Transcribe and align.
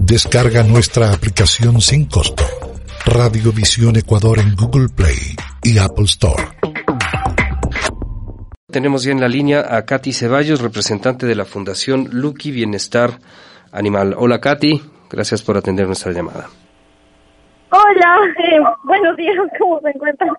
Descarga 0.00 0.62
nuestra 0.62 1.12
aplicación 1.12 1.80
sin 1.80 2.06
costo. 2.06 2.44
Radiovisión 3.04 3.96
Ecuador 3.96 4.38
en 4.38 4.54
Google 4.54 4.88
Play 4.88 5.36
y 5.62 5.78
Apple 5.78 6.04
Store. 6.04 6.42
Tenemos 8.70 9.04
ya 9.04 9.12
en 9.12 9.20
la 9.20 9.28
línea 9.28 9.66
a 9.76 9.84
Katy 9.84 10.12
Ceballos, 10.12 10.60
representante 10.60 11.26
de 11.26 11.34
la 11.34 11.44
Fundación 11.44 12.08
Lucky 12.12 12.50
Bienestar 12.50 13.18
Animal. 13.72 14.14
Hola 14.16 14.40
Katy, 14.40 14.82
gracias 15.10 15.42
por 15.42 15.56
atender 15.56 15.86
nuestra 15.86 16.12
llamada. 16.12 16.48
Hola, 17.70 18.16
eh, 18.38 18.60
buenos 18.84 19.16
días, 19.16 19.34
¿cómo 19.58 19.80
se 19.80 19.88
encuentran? 19.88 20.30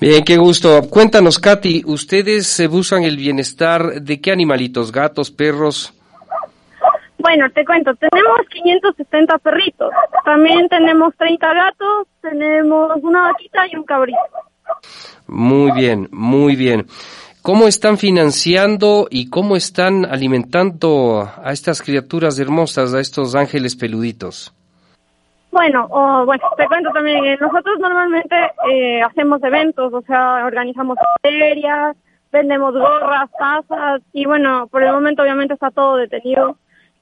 Bien, 0.00 0.24
qué 0.24 0.38
gusto. 0.38 0.80
Cuéntanos, 0.88 1.38
Katy, 1.38 1.82
¿ustedes 1.84 2.46
se 2.46 2.68
buscan 2.68 3.02
el 3.02 3.16
bienestar 3.16 4.00
de 4.00 4.20
qué 4.20 4.32
animalitos? 4.32 4.92
¿Gatos, 4.92 5.30
perros? 5.30 5.92
Bueno, 7.20 7.50
te 7.50 7.64
cuento, 7.66 7.94
tenemos 7.96 8.40
570 8.50 9.38
perritos, 9.38 9.90
también 10.24 10.68
tenemos 10.68 11.14
30 11.16 11.52
gatos, 11.52 12.06
tenemos 12.22 12.96
una 13.02 13.32
vaquita 13.32 13.66
y 13.70 13.76
un 13.76 13.84
cabrito. 13.84 14.18
Muy 15.26 15.70
bien, 15.72 16.08
muy 16.12 16.56
bien. 16.56 16.86
¿Cómo 17.42 17.68
están 17.68 17.98
financiando 17.98 19.06
y 19.10 19.28
cómo 19.28 19.56
están 19.56 20.06
alimentando 20.06 21.28
a 21.42 21.52
estas 21.52 21.82
criaturas 21.82 22.38
hermosas, 22.38 22.94
a 22.94 23.00
estos 23.00 23.34
ángeles 23.34 23.76
peluditos? 23.76 24.54
Bueno, 25.50 25.88
bueno, 26.24 26.44
te 26.56 26.66
cuento 26.68 26.90
también, 26.92 27.24
eh, 27.24 27.36
nosotros 27.38 27.78
normalmente 27.80 28.36
eh, 28.72 29.02
hacemos 29.02 29.42
eventos, 29.42 29.92
o 29.92 30.00
sea, 30.02 30.46
organizamos 30.46 30.96
ferias, 31.20 31.96
vendemos 32.32 32.72
gorras, 32.72 33.28
tazas 33.38 34.00
y 34.12 34.24
bueno, 34.24 34.68
por 34.68 34.82
el 34.82 34.92
momento 34.92 35.22
obviamente 35.22 35.54
está 35.54 35.70
todo 35.70 35.96
detenido 35.96 36.56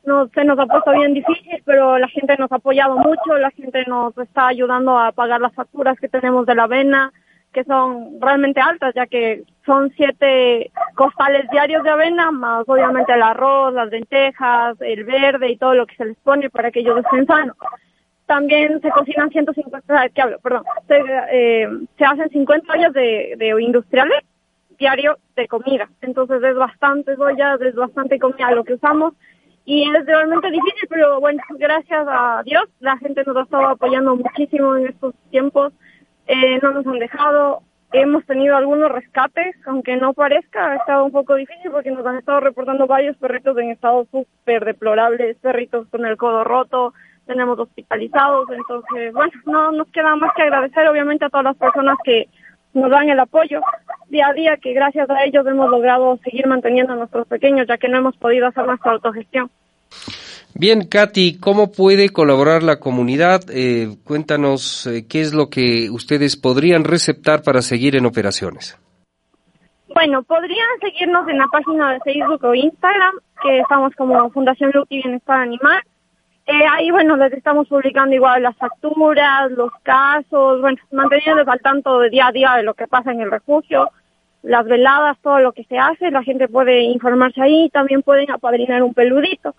no, 0.08 0.28
se 0.28 0.44
nos 0.44 0.58
ha 0.58 0.66
puesto 0.66 0.90
bien 0.92 1.14
difícil, 1.14 1.62
pero 1.64 1.98
la 1.98 2.08
gente 2.08 2.36
nos 2.38 2.50
ha 2.50 2.56
apoyado 2.56 2.96
mucho, 2.96 3.36
la 3.38 3.50
gente 3.50 3.84
nos 3.86 4.16
está 4.18 4.48
ayudando 4.48 4.98
a 4.98 5.12
pagar 5.12 5.40
las 5.40 5.54
facturas 5.54 5.98
que 6.00 6.08
tenemos 6.08 6.46
de 6.46 6.54
la 6.54 6.64
avena, 6.64 7.12
que 7.52 7.62
son 7.64 8.20
realmente 8.20 8.60
altas, 8.60 8.94
ya 8.94 9.06
que 9.06 9.44
son 9.64 9.92
siete 9.96 10.70
costales 10.94 11.48
diarios 11.50 11.84
de 11.84 11.90
avena, 11.90 12.32
más 12.32 12.64
obviamente 12.66 13.12
el 13.12 13.22
arroz, 13.22 13.72
las 13.74 13.90
lentejas, 13.90 14.80
el 14.80 15.04
verde 15.04 15.50
y 15.50 15.56
todo 15.56 15.74
lo 15.74 15.86
que 15.86 15.96
se 15.96 16.06
les 16.06 16.16
pone 16.16 16.50
para 16.50 16.70
que 16.70 16.80
ellos 16.80 16.98
estén 16.98 17.26
sanos. 17.26 17.56
También 18.26 18.80
se 18.80 18.90
cocinan 18.90 19.30
150, 19.30 20.08
¿qué 20.10 20.22
hablo? 20.22 20.38
Perdón, 20.40 20.64
se, 20.86 21.02
eh, 21.32 21.68
se 21.96 22.04
hacen 22.04 22.28
50 22.30 22.72
ollas 22.72 22.92
de, 22.92 23.34
de 23.38 23.62
industriales 23.62 24.22
diario 24.78 25.18
de 25.36 25.48
comida. 25.48 25.88
Entonces 26.00 26.42
es 26.42 26.54
bastante 26.54 27.14
ollas, 27.18 27.60
es 27.60 27.74
bastante 27.74 28.18
comida 28.18 28.52
lo 28.52 28.64
que 28.64 28.74
usamos 28.74 29.14
y 29.68 29.82
es 29.82 30.06
realmente 30.06 30.50
difícil, 30.50 30.88
pero 30.88 31.20
bueno, 31.20 31.42
gracias 31.58 32.06
a 32.08 32.40
Dios 32.42 32.64
la 32.80 32.96
gente 32.96 33.22
nos 33.26 33.36
ha 33.36 33.42
estado 33.42 33.66
apoyando 33.66 34.16
muchísimo 34.16 34.74
en 34.76 34.86
estos 34.86 35.14
tiempos, 35.30 35.74
eh, 36.26 36.58
no 36.62 36.70
nos 36.70 36.86
han 36.86 36.98
dejado, 36.98 37.60
hemos 37.92 38.24
tenido 38.24 38.56
algunos 38.56 38.90
rescates, 38.90 39.54
aunque 39.66 39.98
no 39.98 40.14
parezca, 40.14 40.72
ha 40.72 40.76
estado 40.76 41.04
un 41.04 41.12
poco 41.12 41.34
difícil 41.34 41.70
porque 41.70 41.90
nos 41.90 42.06
han 42.06 42.16
estado 42.16 42.40
reportando 42.40 42.86
varios 42.86 43.18
perritos 43.18 43.58
en 43.58 43.68
estado 43.68 44.06
súper 44.10 44.64
deplorables, 44.64 45.36
perritos 45.36 45.86
con 45.88 46.06
el 46.06 46.16
codo 46.16 46.44
roto, 46.44 46.94
tenemos 47.26 47.58
hospitalizados, 47.58 48.48
entonces 48.48 49.12
bueno, 49.12 49.32
no 49.44 49.72
nos 49.72 49.88
queda 49.88 50.16
más 50.16 50.32
que 50.34 50.44
agradecer 50.44 50.88
obviamente 50.88 51.26
a 51.26 51.28
todas 51.28 51.44
las 51.44 51.56
personas 51.58 51.98
que 52.04 52.26
nos 52.74 52.90
dan 52.90 53.08
el 53.08 53.20
apoyo 53.20 53.60
día 54.08 54.28
a 54.28 54.32
día, 54.32 54.56
que 54.56 54.72
gracias 54.72 55.08
a 55.10 55.24
ellos 55.24 55.46
hemos 55.46 55.70
logrado 55.70 56.18
seguir 56.24 56.46
manteniendo 56.46 56.92
a 56.92 56.96
nuestros 56.96 57.26
pequeños, 57.26 57.66
ya 57.68 57.78
que 57.78 57.88
no 57.88 57.98
hemos 57.98 58.16
podido 58.16 58.46
hacer 58.46 58.66
nuestra 58.66 58.92
autogestión. 58.92 59.50
Bien, 60.54 60.88
Katy, 60.88 61.38
¿cómo 61.38 61.70
puede 61.70 62.08
colaborar 62.08 62.62
la 62.62 62.80
comunidad? 62.80 63.42
Eh, 63.50 63.96
cuéntanos 64.04 64.86
eh, 64.86 65.06
qué 65.08 65.20
es 65.20 65.34
lo 65.34 65.50
que 65.50 65.88
ustedes 65.90 66.36
podrían 66.36 66.84
receptar 66.84 67.42
para 67.42 67.62
seguir 67.62 67.96
en 67.96 68.06
operaciones. 68.06 68.78
Bueno, 69.94 70.22
podrían 70.22 70.68
seguirnos 70.80 71.28
en 71.28 71.38
la 71.38 71.46
página 71.50 71.92
de 71.92 72.00
Facebook 72.00 72.44
o 72.44 72.54
Instagram, 72.54 73.14
que 73.42 73.60
estamos 73.60 73.94
como 73.94 74.30
Fundación 74.30 74.70
Lucky 74.74 75.02
Bienestar 75.02 75.40
Animal. 75.40 75.80
Eh, 76.50 76.64
ahí, 76.72 76.90
bueno, 76.90 77.14
les 77.18 77.30
estamos 77.34 77.68
publicando 77.68 78.14
igual 78.14 78.42
las 78.42 78.56
facturas, 78.56 79.50
los 79.50 79.70
casos, 79.82 80.62
bueno, 80.62 80.78
manteniéndoles 80.90 81.46
al 81.46 81.60
tanto 81.60 81.98
de 81.98 82.08
día 82.08 82.28
a 82.28 82.32
día 82.32 82.54
de 82.56 82.62
lo 82.62 82.72
que 82.72 82.86
pasa 82.86 83.12
en 83.12 83.20
el 83.20 83.30
refugio, 83.30 83.90
las 84.42 84.64
veladas, 84.64 85.18
todo 85.20 85.40
lo 85.40 85.52
que 85.52 85.64
se 85.64 85.76
hace, 85.76 86.10
la 86.10 86.22
gente 86.22 86.48
puede 86.48 86.80
informarse 86.84 87.42
ahí, 87.42 87.68
también 87.68 88.00
pueden 88.00 88.30
apadrinar 88.30 88.82
un 88.82 88.94
peludito. 88.94 89.54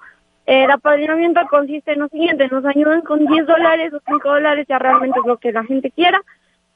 El 0.48 0.72
apadrinamiento 0.72 1.42
consiste 1.48 1.92
en 1.94 2.00
lo 2.00 2.08
siguiente, 2.08 2.48
nos 2.48 2.66
ayudan 2.66 3.02
con 3.02 3.24
10 3.24 3.46
dólares 3.46 3.94
o 3.94 4.00
5 4.08 4.28
dólares, 4.28 4.66
ya 4.68 4.80
realmente 4.80 5.20
es 5.20 5.28
lo 5.28 5.38
que 5.38 5.52
la 5.52 5.64
gente 5.66 5.92
quiera, 5.92 6.20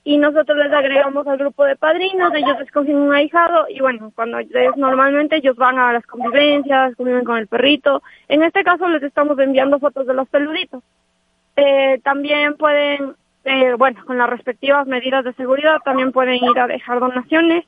y 0.06 0.18
nosotros 0.18 0.58
les 0.58 0.72
agregamos 0.74 1.26
al 1.28 1.38
grupo 1.38 1.64
de 1.64 1.78
padrinos, 1.78 2.34
ellos 2.34 2.60
escogen 2.60 2.98
un 2.98 3.14
ahijado 3.14 3.68
y 3.70 3.80
bueno, 3.80 4.12
cuando 4.14 4.40
es 4.40 4.76
normalmente 4.76 5.38
ellos 5.38 5.56
van 5.56 5.80
a 5.80 5.94
las 5.94 6.06
convivencias, 6.06 6.96
conviven 6.96 7.24
con 7.24 7.38
el 7.38 7.48
perrito. 7.48 8.04
En 8.28 8.44
este 8.44 8.64
caso 8.64 8.88
les 8.90 9.02
estamos 9.02 9.40
enviando 9.40 9.80
fotos 9.80 10.06
de 10.06 10.14
los 10.14 10.28
peluditos. 10.28 10.84
Eh, 11.56 12.02
también 12.04 12.56
pueden, 12.56 13.16
eh, 13.46 13.76
bueno, 13.78 14.04
con 14.06 14.18
las 14.18 14.30
respectivas 14.30 14.88
medidas 14.88 15.24
de 15.24 15.34
seguridad, 15.34 15.78
también 15.86 16.12
pueden 16.12 16.36
ir 16.44 16.60
a 16.60 16.68
dejar 16.68 17.00
donaciones 17.00 17.64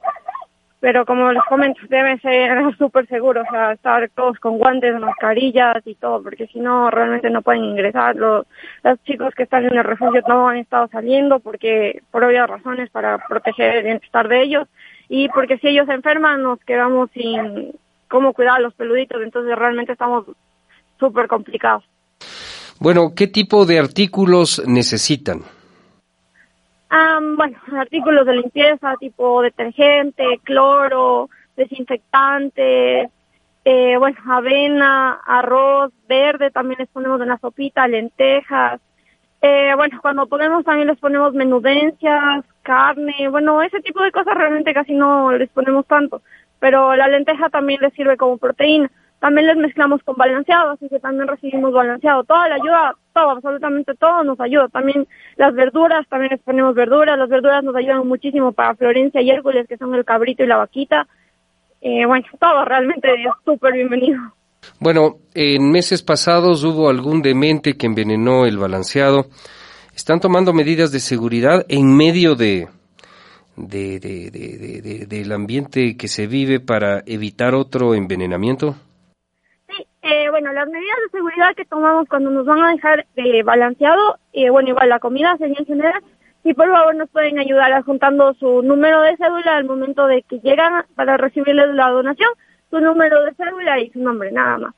pero 0.86 1.04
como 1.04 1.32
les 1.32 1.44
comento, 1.46 1.82
debe 1.90 2.20
ser 2.20 2.62
súper 2.78 3.08
seguro, 3.08 3.42
o 3.42 3.52
sea, 3.52 3.72
estar 3.72 4.08
todos 4.10 4.38
con 4.38 4.60
guantes, 4.60 4.94
mascarillas 5.00 5.78
y 5.84 5.96
todo, 5.96 6.22
porque 6.22 6.46
si 6.46 6.60
no, 6.60 6.92
realmente 6.92 7.32
no 7.32 7.42
pueden 7.42 7.64
ingresar. 7.64 8.16
Los, 8.16 8.46
los 8.84 9.04
chicos 9.04 9.34
que 9.34 9.42
están 9.42 9.66
en 9.66 9.76
el 9.76 9.84
refugio 9.84 10.22
no 10.28 10.48
han 10.48 10.58
estado 10.58 10.88
saliendo 10.92 11.40
porque, 11.40 12.04
por 12.12 12.24
obvias 12.24 12.48
razones, 12.48 12.92
para 12.92 13.18
proteger 13.18 13.78
el 13.78 13.84
bienestar 13.84 14.28
de 14.28 14.44
ellos, 14.44 14.68
y 15.10 15.28
porque 15.30 15.58
si 15.58 15.70
ellos 15.70 15.88
se 15.88 15.94
enferman, 15.94 16.44
nos 16.44 16.60
quedamos 16.60 17.10
sin 17.16 17.72
cómo 18.08 18.34
cuidar 18.34 18.58
a 18.58 18.60
los 18.60 18.76
peluditos, 18.76 19.24
entonces 19.24 19.58
realmente 19.58 19.94
estamos 19.94 20.26
súper 21.00 21.28
complicados. 21.28 21.84
Bueno, 22.80 23.14
¿qué 23.16 23.26
tipo 23.26 23.66
de 23.66 23.80
artículos 23.80 24.62
necesitan? 24.68 25.40
Bueno, 27.36 27.58
artículos 27.78 28.26
de 28.26 28.34
limpieza 28.34 28.96
tipo 29.00 29.42
detergente, 29.42 30.40
cloro, 30.44 31.30
desinfectante, 31.56 33.10
eh, 33.66 33.98
bueno, 33.98 34.18
avena, 34.30 35.20
arroz 35.26 35.92
verde, 36.08 36.52
también 36.52 36.78
les 36.80 36.90
ponemos 36.90 37.20
en 37.22 37.30
la 37.30 37.38
sopita, 37.40 37.88
lentejas. 37.88 38.80
Eh, 39.42 39.74
bueno, 39.76 40.00
cuando 40.02 40.28
ponemos 40.28 40.64
también 40.64 40.88
les 40.88 41.00
ponemos 41.00 41.34
menudencias, 41.34 42.46
carne, 42.62 43.28
bueno, 43.30 43.62
ese 43.62 43.82
tipo 43.82 44.02
de 44.02 44.12
cosas 44.12 44.36
realmente 44.36 44.74
casi 44.74 44.94
no 44.94 45.32
les 45.34 45.50
ponemos 45.50 45.86
tanto, 45.86 46.22
pero 46.60 46.96
la 46.96 47.08
lenteja 47.08 47.50
también 47.50 47.82
les 47.82 47.94
sirve 47.94 48.18
como 48.18 48.38
proteína. 48.38 48.90
También 49.20 49.48
les 49.48 49.58
mezclamos 49.58 50.04
con 50.04 50.16
balanceado, 50.16 50.72
así 50.72 50.88
que 50.90 51.00
también 51.00 51.28
recibimos 51.28 51.74
balanceado. 51.74 52.24
Toda 52.24 52.48
la 52.50 52.56
ayuda, 52.56 52.96
todo, 53.14 53.32
absolutamente 53.32 53.94
todo 53.96 54.24
nos 54.24 54.40
ayuda. 54.40 54.68
También 54.68 55.08
las 55.38 55.54
verduras, 55.54 56.08
también 56.10 56.32
les 56.32 56.42
ponemos 56.42 56.76
verduras. 56.76 57.18
Las 57.18 57.30
verduras 57.30 57.64
nos 57.64 57.76
ayudan 57.76 58.08
muchísimo 58.08 58.52
para 58.52 58.76
Florencia 58.76 59.22
y 59.22 59.32
Hércules, 59.32 59.68
que 59.68 59.78
son 59.78 59.96
el 59.96 60.06
cabrito 60.06 60.44
y 60.44 60.48
la 60.48 60.58
vaquita. 60.58 61.08
Eh, 61.82 62.06
bueno, 62.06 62.26
todo 62.40 62.66
realmente 62.66 63.14
es 63.14 63.32
súper 63.44 63.74
bienvenido. 63.74 64.20
Bueno, 64.80 65.18
en 65.34 65.72
meses 65.72 66.04
pasados 66.04 66.64
hubo 66.64 66.90
algún 66.90 67.22
demente 67.22 67.78
que 67.78 67.86
envenenó 67.86 68.46
el 68.46 68.58
balanceado. 68.58 69.28
¿Están 69.96 70.20
tomando 70.20 70.54
medidas 70.54 70.92
de 70.92 71.00
seguridad 71.00 71.66
en 71.70 71.96
medio 71.96 72.36
de, 72.36 72.68
de, 73.56 74.00
de, 74.00 75.06
del 75.08 75.32
ambiente 75.32 75.96
que 75.96 76.08
se 76.08 76.28
vive 76.28 76.60
para 76.60 77.02
evitar 77.06 77.56
otro 77.56 77.96
envenenamiento? 77.96 78.76
Bueno, 80.46 80.62
las 80.62 80.70
medidas 80.70 80.98
de 81.04 81.18
seguridad 81.18 81.56
que 81.56 81.66
tomamos 81.66 82.08
cuando 82.08 82.30
nos 82.30 82.46
van 82.46 82.62
a 82.62 82.70
dejar 82.70 83.08
eh, 83.16 83.42
balanceado, 83.42 84.20
eh, 84.32 84.52
bueno, 84.52 84.70
igual 84.70 84.90
la 84.90 85.00
comida 85.00 85.36
sería 85.40 85.58
en 85.58 85.66
general, 85.66 86.04
y 86.44 86.54
por 86.54 86.70
favor 86.72 86.94
nos 86.94 87.10
pueden 87.10 87.40
ayudar 87.40 87.74
adjuntando 87.74 88.32
su 88.36 88.62
número 88.62 89.02
de 89.02 89.18
cédula 89.18 89.58
al 89.58 89.66
momento 89.66 90.06
de 90.06 90.22
que 90.22 90.38
llegan 90.42 90.86
para 90.94 91.18
recibirles 91.18 91.74
la 91.74 91.90
donación, 91.90 92.30
su 92.70 92.80
número 92.80 93.24
de 93.24 93.34
cédula 93.34 93.80
y 93.80 93.90
su 93.90 93.98
nombre, 93.98 94.32
nada 94.32 94.60
más. 94.60 94.76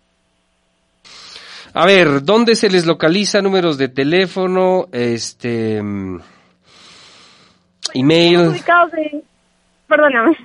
A 1.73 1.85
ver, 1.85 2.23
¿dónde 2.23 2.55
se 2.55 2.69
les 2.69 2.85
localiza 2.85 3.41
números 3.41 3.77
de 3.77 3.89
teléfono, 3.89 4.87
este, 4.93 5.83
mm, 5.83 6.21
email? 7.93 8.35
Estamos 8.35 8.53
ubicados 8.53 8.93
en... 8.93 9.23
Perdóname. 9.89 10.37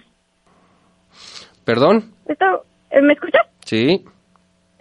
¿Perdón? 1.64 2.12
Eh, 2.26 3.00
¿Me 3.00 3.12
escuchas? 3.12 3.46
Sí. 3.64 4.04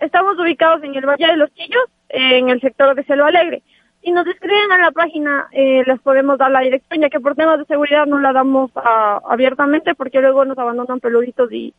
Estamos 0.02 0.38
ubicados 0.40 0.84
en 0.84 0.96
el 0.96 1.06
Valle 1.06 1.28
de 1.28 1.38
los 1.38 1.54
Chillos, 1.54 1.86
en 2.10 2.50
el 2.50 2.60
sector 2.60 2.96
de 2.96 3.04
Selva 3.04 3.28
Alegre. 3.28 3.62
Si 4.04 4.12
nos 4.12 4.26
escriben 4.26 4.72
a 4.72 4.80
la 4.80 4.92
página, 4.92 5.48
eh, 5.52 5.84
les 5.86 6.00
podemos 6.02 6.40
dar 6.40 6.50
la 6.50 6.62
dirección, 6.62 7.02
ya 7.02 7.10
que 7.10 7.20
por 7.20 7.36
temas 7.36 7.60
de 7.60 7.66
seguridad 7.66 8.08
no 8.08 8.20
la 8.20 8.34
damos 8.34 8.72
abiertamente, 8.76 9.94
porque 9.94 10.20
luego 10.20 10.44
nos 10.44 10.58
abandonan 10.58 11.00
peluditos 11.00 11.52
y 11.52 11.76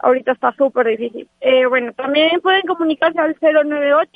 ahorita 0.00 0.32
está 0.32 0.52
súper 0.54 0.88
difícil. 0.88 1.28
Eh, 1.40 1.66
bueno, 1.66 1.92
también 1.92 2.40
pueden 2.40 2.62
comunicarse 2.62 3.20
al 3.20 3.36
098 3.40 4.10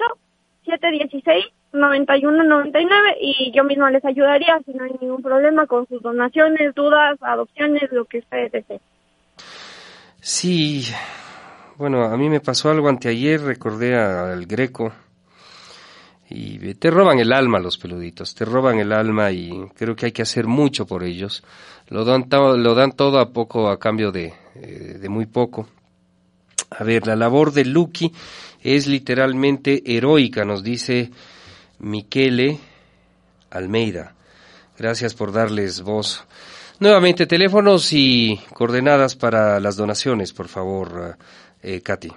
716 0.64 1.46
9199 1.72 3.16
y 3.20 3.52
yo 3.54 3.62
mismo 3.62 3.88
les 3.90 4.04
ayudaría 4.04 4.58
si 4.64 4.72
no 4.72 4.84
hay 4.84 4.92
ningún 5.00 5.22
problema 5.22 5.69
con 5.69 5.87
sus 5.87 6.02
donaciones, 6.02 6.75
dudas, 6.75 7.16
adopciones, 7.20 7.92
lo 7.92 8.06
que 8.06 8.19
ustedes 8.19 8.50
deseen. 8.50 8.81
Sí, 10.20 10.82
bueno, 11.78 12.05
a 12.05 12.17
mí 12.17 12.28
me 12.31 12.40
pasó 12.40 12.70
algo 12.70 12.88
anteayer, 12.88 13.40
recordé 13.40 13.96
al 13.96 14.46
Greco 14.46 14.93
y 16.28 16.75
te 16.75 16.90
roban 16.90 17.19
el 17.19 17.32
alma 17.32 17.58
los 17.58 17.78
peluditos, 17.78 18.34
te 18.34 18.44
roban 18.44 18.78
el 18.78 18.93
alma 18.93 19.31
y 19.31 19.52
creo 19.76 19.94
que 19.94 20.06
hay 20.06 20.12
que 20.12 20.23
hacer 20.23 20.46
mucho 20.46 20.87
por 20.87 21.05
ellos. 21.05 21.44
Lo 21.88 22.05
dan, 22.05 22.26
lo 22.31 22.75
dan 22.75 22.93
todo 22.93 23.20
a 23.20 23.31
poco 23.31 23.69
a 23.69 23.78
cambio 23.78 24.11
de, 24.11 24.34
eh, 24.55 24.99
de 25.00 25.08
muy 25.08 25.26
poco. 25.26 25.69
A 26.70 26.82
ver, 26.82 27.06
la 27.06 27.14
labor 27.14 27.52
de 27.52 27.64
Lucky 27.64 28.12
es 28.61 28.88
literalmente 28.88 29.82
heroica, 29.87 30.44
nos 30.44 30.64
dice 30.64 31.11
Miquele 31.78 32.58
Almeida. 33.50 34.14
Gracias 34.76 35.14
por 35.14 35.32
darles 35.32 35.82
voz. 35.82 36.25
Nuevamente, 36.81 37.26
teléfonos 37.26 37.93
y 37.93 38.38
coordenadas 38.52 39.17
para 39.17 39.61
las 39.61 39.76
donaciones, 39.76 40.34
por 40.34 40.49
favor, 40.49 41.17
eh, 41.62 41.82
Katy. 41.82 42.08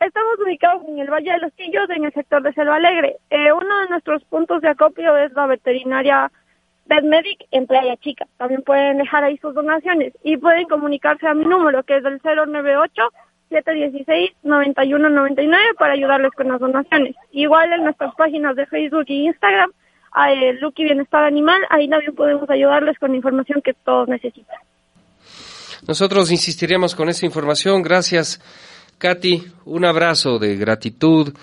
Estamos 0.00 0.38
ubicados 0.44 0.82
en 0.88 0.98
el 0.98 1.10
Valle 1.10 1.32
de 1.32 1.38
los 1.38 1.52
Quillos, 1.52 1.88
en 1.90 2.04
el 2.04 2.12
sector 2.12 2.42
de 2.42 2.52
Selva 2.52 2.76
Alegre. 2.76 3.18
Eh, 3.30 3.52
uno 3.52 3.80
de 3.80 3.88
nuestros 3.88 4.24
puntos 4.24 4.60
de 4.60 4.68
acopio 4.68 5.16
es 5.16 5.32
la 5.32 5.46
veterinaria 5.46 6.32
VetMedic 6.86 7.46
en 7.52 7.66
Playa 7.66 7.96
Chica. 7.98 8.26
También 8.36 8.62
pueden 8.62 8.98
dejar 8.98 9.22
ahí 9.22 9.38
sus 9.38 9.54
donaciones 9.54 10.12
y 10.24 10.36
pueden 10.38 10.66
comunicarse 10.66 11.28
a 11.28 11.34
mi 11.34 11.44
número, 11.44 11.84
que 11.84 11.98
es 11.98 12.04
el 12.04 12.20
098 12.22 13.10
716-9199 13.52 15.76
para 15.78 15.92
ayudarles 15.92 16.32
con 16.32 16.48
las 16.48 16.58
donaciones. 16.58 17.14
Igual 17.30 17.72
en 17.72 17.84
nuestras 17.84 18.12
páginas 18.14 18.56
de 18.56 18.66
Facebook 18.66 19.04
y 19.08 19.26
Instagram, 19.26 19.70
a 20.12 20.32
Lucky 20.60 20.84
Bienestar 20.84 21.24
Animal, 21.24 21.60
ahí 21.70 21.88
también 21.88 22.14
podemos 22.14 22.48
ayudarles 22.50 22.98
con 22.98 23.10
la 23.10 23.16
información 23.16 23.62
que 23.62 23.74
todos 23.74 24.08
necesitan. 24.08 24.58
Nosotros 25.86 26.30
insistiríamos 26.30 26.94
con 26.94 27.08
esa 27.08 27.26
información. 27.26 27.82
Gracias, 27.82 28.40
Katy. 28.98 29.44
Un 29.64 29.84
abrazo 29.84 30.38
de 30.38 30.56
gratitud 30.56 31.34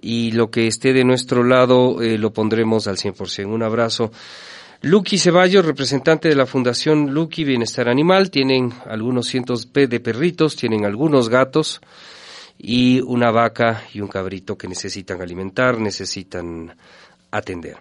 y 0.00 0.32
lo 0.32 0.50
que 0.50 0.66
esté 0.66 0.94
de 0.94 1.04
nuestro 1.04 1.44
lado 1.44 2.00
eh, 2.00 2.16
lo 2.16 2.32
pondremos 2.32 2.86
al 2.86 2.96
100%. 2.96 3.46
Un 3.46 3.62
abrazo. 3.62 4.10
Lucky 4.80 5.18
Ceballos, 5.18 5.64
representante 5.64 6.28
de 6.28 6.34
la 6.34 6.46
Fundación 6.46 7.12
Lucky 7.12 7.44
Bienestar 7.44 7.88
Animal, 7.88 8.30
tienen 8.30 8.72
algunos 8.86 9.26
cientos 9.26 9.72
de 9.72 10.00
perritos, 10.00 10.56
tienen 10.56 10.84
algunos 10.84 11.28
gatos 11.28 11.80
y 12.58 13.00
una 13.00 13.30
vaca 13.30 13.84
y 13.92 14.00
un 14.00 14.08
cabrito 14.08 14.56
que 14.56 14.68
necesitan 14.68 15.20
alimentar, 15.20 15.78
necesitan 15.78 16.74
atender. 17.30 17.76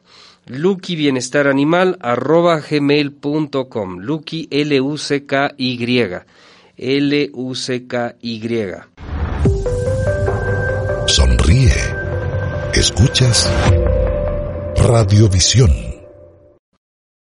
Lucky 0.48 0.96
Bienestar 0.96 1.48
Animal 1.48 1.98
arroba 2.02 2.60
gmail.com. 2.60 4.00
Lucky 4.00 4.48
L-U-C-K-Y. 4.52 6.22
L-U-C-K-Y. 6.78 8.74
Sonríe. 11.08 11.72
Escuchas 12.74 13.52
Radiovisión 14.76 15.83